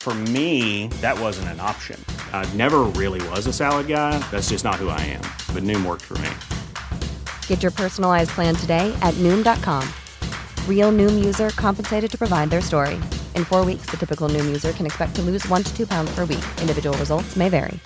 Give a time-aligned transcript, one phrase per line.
[0.00, 2.02] For me, that wasn't an option.
[2.32, 4.18] I never really was a salad guy.
[4.30, 5.20] That's just not who I am.
[5.54, 6.30] But Noom worked for me.
[7.46, 9.86] Get your personalized plan today at Noom.com.
[10.66, 12.98] Real Noom user compensated to provide their story.
[13.36, 16.10] In four weeks, the typical Noom user can expect to lose one to two pounds
[16.14, 16.44] per week.
[16.62, 17.78] Individual results may vary.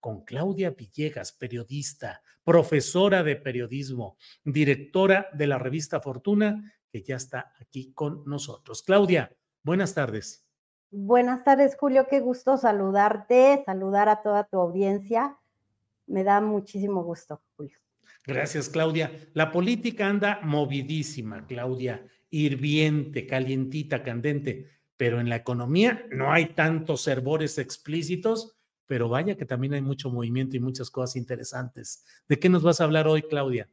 [0.00, 6.56] Con Claudia Villegas, periodista, profesora de periodismo, directora de la revista Fortuna,
[6.90, 8.82] que ya está aquí con nosotros.
[8.82, 9.30] Claudia,
[9.62, 10.46] buenas tardes.
[10.90, 12.06] Buenas tardes, Julio.
[12.08, 15.38] Qué gusto saludarte, saludar a toda tu audiencia.
[16.06, 17.78] Me da muchísimo gusto, Julio.
[18.26, 19.12] Gracias, Claudia.
[19.32, 27.02] La política anda movidísima, Claudia, hirviente, calientita, candente, pero en la economía no hay tantos
[27.02, 32.04] servores explícitos, pero vaya que también hay mucho movimiento y muchas cosas interesantes.
[32.28, 33.68] ¿De qué nos vas a hablar hoy, Claudia?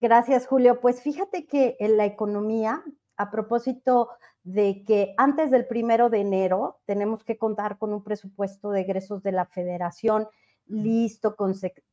[0.00, 0.80] Gracias, Julio.
[0.80, 2.84] Pues fíjate que en la economía,
[3.22, 4.10] a propósito
[4.42, 9.22] de que antes del primero de enero tenemos que contar con un presupuesto de egresos
[9.22, 10.28] de la federación
[10.66, 11.36] listo,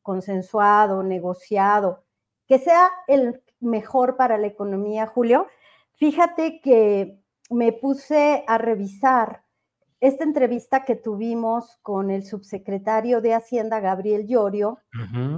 [0.02, 2.04] consensuado, negociado,
[2.46, 5.46] que sea el mejor para la economía, Julio.
[5.92, 7.20] Fíjate que
[7.50, 9.44] me puse a revisar
[10.00, 14.78] esta entrevista que tuvimos con el subsecretario de Hacienda, Gabriel Llorio,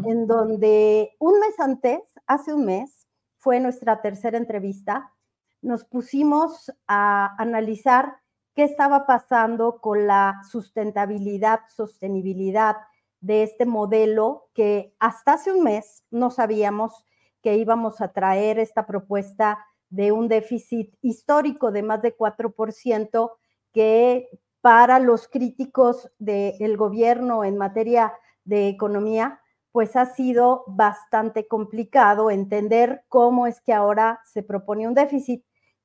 [0.04, 5.12] en donde un mes antes, hace un mes, fue nuestra tercera entrevista,
[5.62, 8.16] nos pusimos a analizar
[8.54, 12.76] qué estaba pasando con la sustentabilidad, sostenibilidad
[13.20, 17.06] de este modelo que hasta hace un mes no sabíamos
[17.40, 23.32] que íbamos a traer esta propuesta de un déficit histórico de más de 4%
[23.72, 24.28] que
[24.60, 28.12] para los críticos del gobierno en materia
[28.44, 29.40] de economía,
[29.72, 35.44] pues ha sido bastante complicado entender cómo es que ahora se propone un déficit.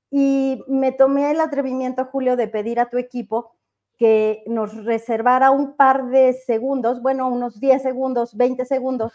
[0.10, 3.58] Y me tomé el atrevimiento, Julio, de pedir a tu equipo
[3.98, 9.14] que nos reservara un par de segundos, bueno, unos 10 segundos, 20 segundos,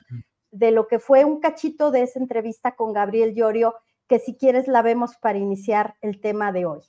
[0.50, 3.75] de lo que fue un cachito de esa entrevista con Gabriel Llorio,
[4.08, 6.80] que si quieres la vemos para iniciar el tema de hoy.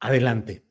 [0.00, 0.64] Adelante.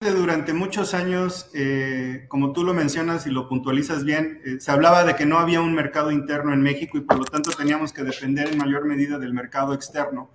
[0.00, 5.04] Durante muchos años, eh, como tú lo mencionas y lo puntualizas bien, eh, se hablaba
[5.04, 8.02] de que no había un mercado interno en México y por lo tanto teníamos que
[8.02, 10.30] depender en mayor medida del mercado externo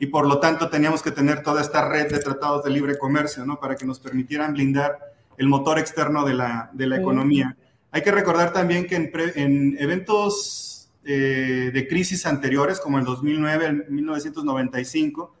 [0.00, 3.44] y por lo tanto teníamos que tener toda esta red de tratados de libre comercio,
[3.44, 3.60] ¿no?
[3.60, 4.98] Para que nos permitieran blindar
[5.36, 7.54] el motor externo de la, de la economía.
[7.90, 13.66] Hay que recordar también que en, en eventos eh, de crisis anteriores, como el 2009,
[13.66, 15.34] el 1995,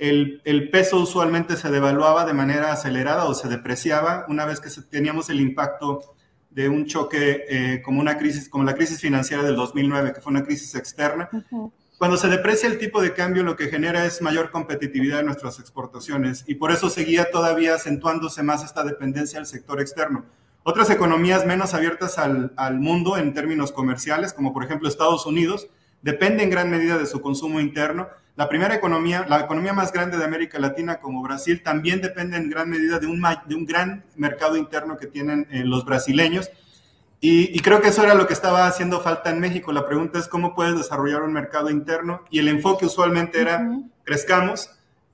[0.00, 4.68] el, el, peso usualmente se devaluaba de manera acelerada o se depreciaba una vez que
[4.90, 6.16] teníamos el impacto
[6.50, 10.32] de un choque eh, como una crisis, como la crisis financiera del 2009, que fue
[10.32, 11.30] una crisis externa.
[12.02, 15.60] Cuando se deprecia el tipo de cambio, lo que genera es mayor competitividad en nuestras
[15.60, 20.24] exportaciones y por eso seguía todavía acentuándose más esta dependencia al sector externo.
[20.64, 25.68] Otras economías menos abiertas al, mundo en términos comerciales, como por ejemplo Estados Unidos,
[26.02, 28.08] depende en gran medida de su consumo interno.
[28.34, 32.50] La primera economía, la economía más grande de América Latina como Brasil, también depende en
[32.50, 36.50] gran medida de un, de un gran mercado interno que tienen eh, los brasileños
[37.24, 39.70] y, creo que eso era lo que estaba haciendo falta en México.
[39.70, 43.64] La pregunta es cómo puedes desarrollar un mercado interno y el enfoque usualmente era
[44.02, 44.70] crezcamos,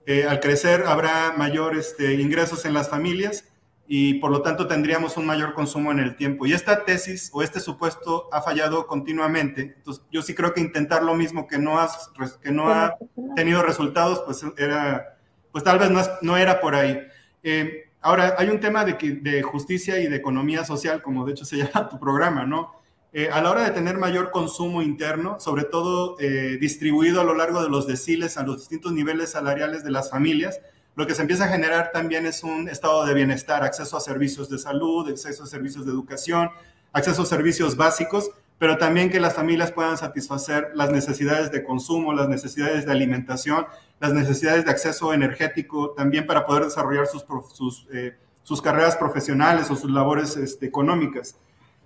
[0.07, 3.45] eh, al crecer habrá mayor este, ingresos en las familias
[3.87, 6.47] y por lo tanto tendríamos un mayor consumo en el tiempo.
[6.47, 9.75] Y esta tesis o este supuesto ha fallado continuamente.
[9.77, 12.11] Entonces yo sí creo que intentar lo mismo que no, has,
[12.43, 12.97] que no ha
[13.37, 15.19] tenido resultados, pues era,
[15.53, 17.01] pues tal vez no, no era por ahí.
[17.43, 21.57] Eh, Ahora, hay un tema de, justicia y de economía social, como de hecho se
[21.59, 22.73] llama tu programa, ¿no?
[23.13, 27.35] Eh, a la hora de tener mayor consumo interno, sobre todo eh, distribuido a lo
[27.35, 30.61] largo de los deciles a los distintos niveles salariales de las familias,
[30.95, 34.51] lo que se empieza a generar también es un estado de bienestar, acceso a servicios
[34.51, 36.51] de salud, acceso a servicios de educación,
[36.93, 42.13] acceso a servicios básicos, pero también que las familias puedan satisfacer las necesidades de consumo,
[42.13, 43.67] las necesidades de alimentación,
[44.01, 47.25] las necesidades de acceso energético, también para poder desarrollar sus,
[47.55, 51.37] sus, eh, sus carreras profesionales o sus labores este, económicas.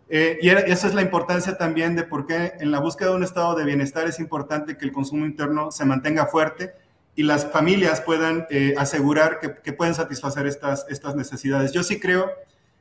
[0.08, 3.24] Eh, y esa es la importancia también de por qué en la búsqueda de un
[3.24, 6.72] estado de bienestar es importante que el consumo interno se mantenga fuerte
[7.14, 11.72] y las familias puedan eh, asegurar que, que, pueden satisfacer estas, estas necesidades.
[11.72, 12.30] Yo sí creo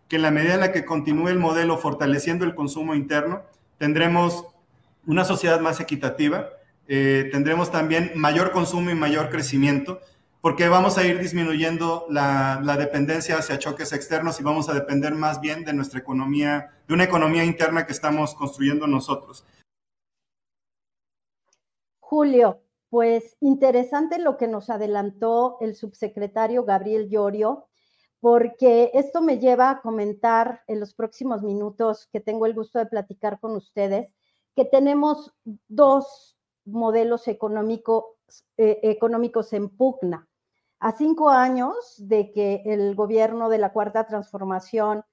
[0.07, 3.43] que en la medida en la que continúe el modelo fortaleciendo el consumo interno,
[3.81, 4.45] tendremos
[5.07, 6.49] una sociedad más equitativa,
[6.87, 9.99] eh, tendremos también mayor consumo y mayor crecimiento,
[10.39, 15.41] porque vamos a ir disminuyendo la, dependencia hacia choques externos y vamos a depender más
[15.41, 19.47] bien de nuestra economía, de una economía interna que estamos construyendo nosotros.
[22.01, 22.61] Julio,
[22.91, 27.70] pues interesante lo que nos adelantó el subsecretario Gabriel Llorio,
[28.21, 32.85] porque esto me lleva a comentar en los próximos minutos que tengo el gusto de
[32.85, 34.13] platicar con ustedes,
[34.55, 35.33] que tenemos
[35.67, 38.19] dos modelos económico,
[38.57, 40.29] eh, económicos en pugna.
[40.79, 45.03] A cinco años de que el gobierno de la Cuarta Transformación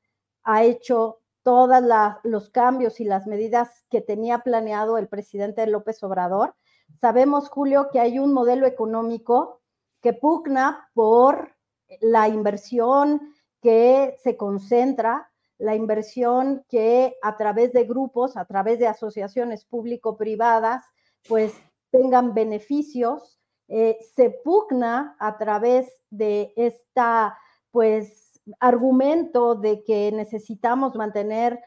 [0.45, 1.83] ha hecho todos
[2.25, 6.55] los cambios y las medidas que tenía planeado el presidente López Obrador,
[7.01, 9.63] sabemos, Julio, que hay un modelo económico
[10.03, 11.58] que pugna por
[12.01, 18.87] la inversión que se concentra, la inversión que a través de grupos, a través de
[18.87, 20.85] asociaciones público-privadas,
[21.29, 21.55] pues
[21.91, 23.41] tengan beneficios.
[23.69, 27.37] Eh, se pugna a través de esta,
[27.71, 31.61] pues, argumento de que necesitamos mantener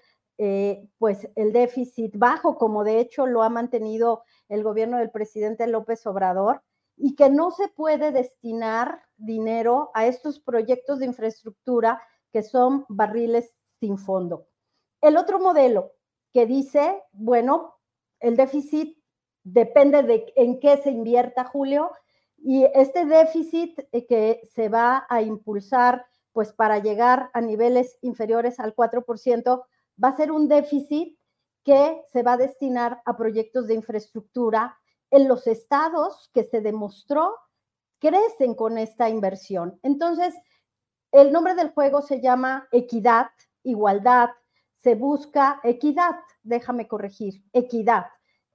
[0.43, 5.67] eh, pues el déficit bajo, como de hecho lo ha mantenido el gobierno del presidente
[5.67, 6.63] López Obrador,
[6.97, 12.01] y que no se puede destinar dinero a estos proyectos de infraestructura
[12.31, 14.47] que son barriles sin fondo.
[15.01, 15.93] El otro modelo
[16.33, 17.75] que dice, bueno,
[18.19, 18.97] el déficit
[19.43, 21.91] depende de en qué se invierta, Julio,
[22.37, 28.59] y este déficit eh, que se va a impulsar, pues para llegar a niveles inferiores
[28.59, 29.63] al 4%,
[30.03, 31.17] va a ser un déficit
[31.63, 34.77] que se va a destinar a proyectos de infraestructura
[35.11, 37.35] en los estados que se demostró
[38.01, 39.79] crecen con esta inversión.
[39.83, 40.35] Entonces,
[41.11, 43.27] el nombre del juego se llama equidad,
[43.63, 44.29] igualdad,
[44.75, 48.07] se busca equidad, déjame corregir, equidad.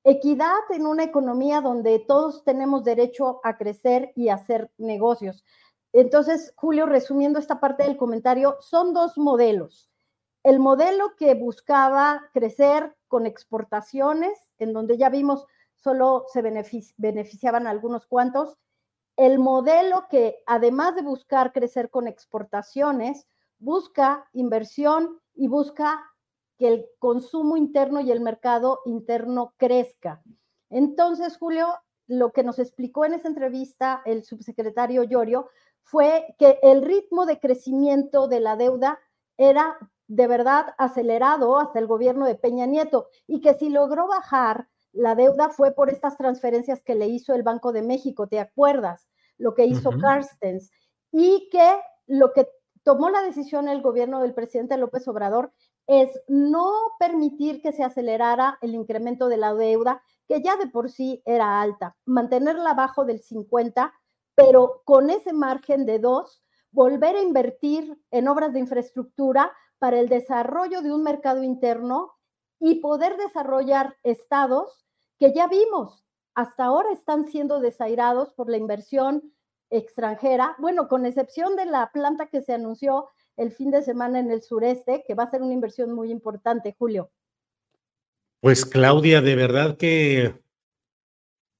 [0.03, 5.45] Equidad en una economía donde todos tenemos derecho a crecer y hacer negocios.
[5.93, 9.91] Entonces, Julio, resumiendo esta parte del comentario, son dos modelos.
[10.43, 16.43] El modelo que buscaba crecer con exportaciones, en donde ya vimos solo se
[16.97, 18.59] beneficiaban algunos cuantos.
[19.17, 23.27] El modelo que, además de buscar crecer con exportaciones,
[23.59, 26.01] busca inversión y busca
[26.59, 30.23] que el consumo interno y el mercado interno crezca.
[30.71, 31.69] Entonces, Julio,
[32.07, 35.49] lo que nos explicó en esa entrevista el subsecretario Llorio
[35.83, 38.99] fue que el ritmo de crecimiento de la deuda
[39.37, 39.79] era
[40.09, 45.15] de verdad acelerado hasta el gobierno de Peña Nieto y que si logró bajar la
[45.15, 49.09] deuda fue por estas transferencias que le hizo el Banco de México, ¿te acuerdas?
[49.39, 50.71] Lo que hizo Carstens.
[51.13, 52.49] Y que lo que
[52.83, 55.53] tomó la decisión el gobierno del presidente López Obrador
[55.87, 60.91] es no permitir que se acelerara el incremento de la deuda, que ya de por
[60.91, 63.93] sí era alta, mantenerla abajo del 50,
[64.35, 70.09] pero con ese margen de dos, volver a invertir en obras de infraestructura para el
[70.09, 72.13] desarrollo de un mercado interno
[72.59, 74.86] y poder desarrollar estados
[75.19, 76.05] que ya vimos,
[76.35, 79.33] hasta ahora están siendo desairados por la inversión
[79.71, 84.31] extranjera, bueno, con excepción de la planta que se anunció el fin de semana en
[84.31, 87.11] el sureste, que va a ser una inversión muy importante, Julio.
[88.41, 90.41] Pues Claudia, de verdad que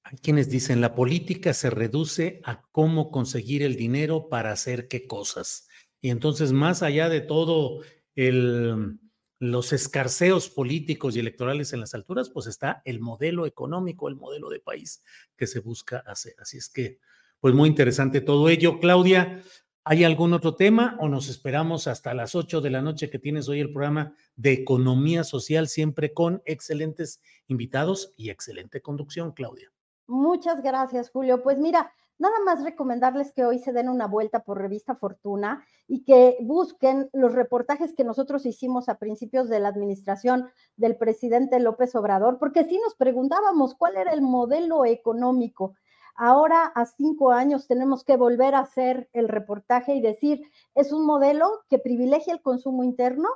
[0.03, 5.05] hay quienes dicen la política se reduce a cómo conseguir el dinero para hacer qué
[5.05, 5.67] cosas.
[5.99, 7.81] Y entonces, más allá de todo
[8.15, 8.99] el
[9.39, 14.49] los escarceos políticos y electorales en las alturas, pues está el modelo económico, el modelo
[14.49, 15.03] de país
[15.35, 16.35] que se busca hacer.
[16.39, 16.99] Así es que,
[17.39, 18.79] pues muy interesante todo ello.
[18.79, 19.41] Claudia,
[19.83, 23.47] ¿hay algún otro tema o nos esperamos hasta las 8 de la noche que tienes
[23.47, 29.71] hoy el programa de economía social, siempre con excelentes invitados y excelente conducción, Claudia?
[30.07, 31.43] Muchas gracias, Julio.
[31.43, 36.03] Pues mira, Nada más recomendarles que hoy se den una vuelta por Revista Fortuna y
[36.03, 41.93] que busquen los reportajes que nosotros hicimos a principios de la administración del presidente López
[41.95, 45.75] Obrador, porque sí nos preguntábamos cuál era el modelo económico.
[46.15, 50.41] Ahora, a cinco años, tenemos que volver a hacer el reportaje y decir,
[50.73, 53.29] es un modelo que privilegia el consumo interno,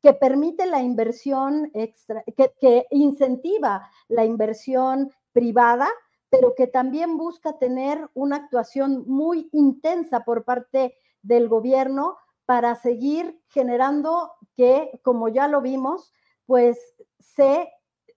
[0.00, 5.88] que permite la inversión extra, que, que incentiva la inversión privada,
[6.30, 13.40] pero que también busca tener una actuación muy intensa por parte del gobierno para seguir
[13.48, 16.12] generando que, como ya lo vimos,
[16.46, 16.78] pues
[17.18, 17.68] se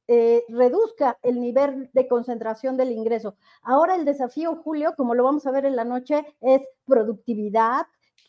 [0.07, 3.35] eh, reduzca el nivel de concentración del ingreso.
[3.61, 7.85] Ahora el desafío, Julio, como lo vamos a ver en la noche, es productividad,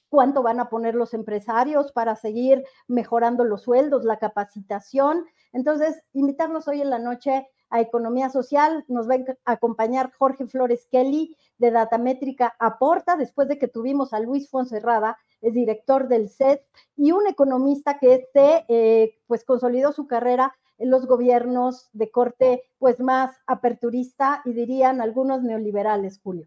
[0.08, 5.24] cuánto van a poner los empresarios para seguir mejorando los sueldos, la capacitación.
[5.52, 8.84] Entonces, invitarlos hoy en la noche a Economía Social.
[8.86, 14.20] Nos va a acompañar Jorge Flores Kelly de Datamétrica Aporta, después de que tuvimos a
[14.20, 16.60] Luis Fonserrada, es director del SED,
[16.96, 23.00] y un economista que este, pues consolidó su carrera en los gobiernos de corte pues
[23.00, 26.46] más aperturista y dirían algunos neoliberales, Julio.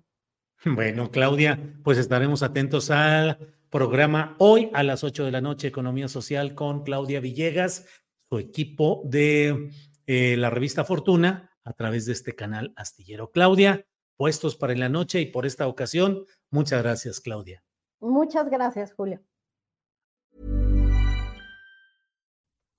[0.65, 6.07] Bueno, Claudia, pues estaremos atentos al programa hoy a las 8 de la noche, Economía
[6.07, 7.85] Social con Claudia Villegas,
[8.29, 9.69] su equipo de
[10.07, 13.31] eh, la revista Fortuna a través de este canal astillero.
[13.31, 13.85] Claudia,
[14.17, 17.63] puestos para en la noche y por esta ocasión, muchas gracias, Claudia.
[17.99, 19.19] Muchas gracias, Julio.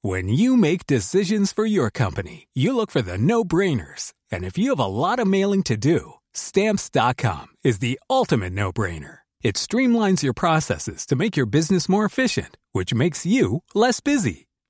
[0.03, 4.13] When you make decisions for your company, you look for the no-brainers.
[4.31, 9.19] And if you have a lot of mailing to do, stamps.com is the ultimate no-brainer.
[9.43, 14.46] It streamlines your processes to make your business more efficient, which makes you less busy.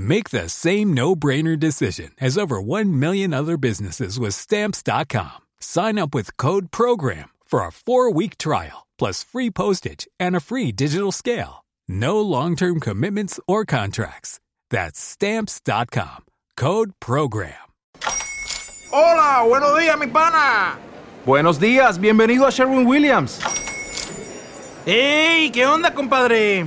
[0.00, 5.40] Make the same no-brainer decision as over 1 million other businesses with stamps.com.
[5.58, 10.70] Sign up with code program for a 4-week trial plus free postage and a free
[10.70, 11.64] digital scale.
[11.88, 14.38] No long-term commitments or contracts.
[14.70, 16.26] That's stamps.com.
[16.56, 17.58] Code program.
[18.92, 20.78] Hola, buenos días, mi pana.
[21.26, 23.40] Buenos días, bienvenido a Sherwin Williams.
[24.86, 25.50] ¡Ey!
[25.50, 26.66] ¿Qué onda, compadre?